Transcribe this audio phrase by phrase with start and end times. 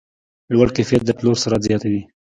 [0.53, 2.01] لوړ کیفیت د پلور سرعت زیاتوي.